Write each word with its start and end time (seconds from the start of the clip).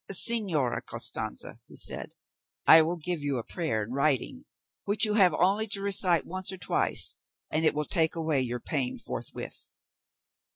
"Señora 0.11 0.83
Costanza," 0.83 1.59
he 1.67 1.75
said, 1.75 2.15
"I 2.65 2.81
will 2.81 2.95
give 2.97 3.21
you 3.21 3.37
a 3.37 3.43
prayer 3.43 3.83
in 3.83 3.91
writing, 3.93 4.45
which 4.85 5.05
you 5.05 5.13
have 5.13 5.35
only 5.35 5.67
to 5.67 5.79
recite 5.83 6.25
once 6.25 6.51
or 6.51 6.57
twice, 6.57 7.13
and 7.51 7.63
it 7.67 7.75
will 7.75 7.85
take 7.85 8.15
away 8.15 8.41
your 8.41 8.59
pain 8.59 8.97
forthwith." 8.97 9.69